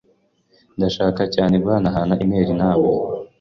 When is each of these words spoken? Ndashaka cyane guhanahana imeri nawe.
Ndashaka 0.77 1.21
cyane 1.35 1.55
guhanahana 1.63 2.13
imeri 2.23 2.53
nawe. 2.61 2.87